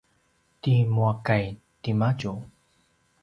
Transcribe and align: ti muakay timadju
ti 0.61 0.73
muakay 0.93 1.45
timadju 1.81 2.31